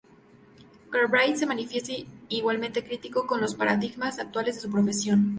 [0.91, 1.93] Galbraith se manifiesta
[2.29, 5.29] igualmente crítico con los paradigmas actuales de su profesión.